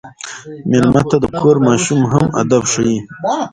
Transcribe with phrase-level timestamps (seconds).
[0.69, 2.97] مېلمه ته د کور ماشوم هم ادب ښيي.